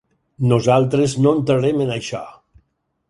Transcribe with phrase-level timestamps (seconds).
[0.51, 2.23] Nosaltres no entrarem en això.